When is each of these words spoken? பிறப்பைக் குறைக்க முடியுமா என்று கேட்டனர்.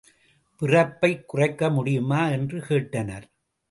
பிறப்பைக் 0.61 1.27
குறைக்க 1.27 1.69
முடியுமா 1.69 2.27
என்று 2.29 2.59
கேட்டனர். 2.59 3.27